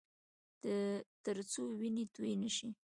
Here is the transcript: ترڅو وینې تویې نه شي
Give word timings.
ترڅو 1.23 1.63
وینې 1.79 2.03
تویې 2.13 2.35
نه 2.41 2.49
شي 2.55 2.67